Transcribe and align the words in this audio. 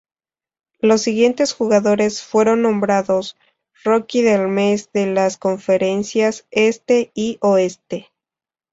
Los 0.79 1.03
siguientes 1.03 1.53
jugadores 1.53 2.23
fueron 2.23 2.63
nombrados 2.63 3.37
Rookie 3.83 4.23
del 4.23 4.47
Mes 4.47 4.91
de 4.91 5.05
las 5.13 5.37
Conferencias 5.37 6.47
Este 6.49 7.11
y 7.13 7.37
Oeste. 7.41 8.09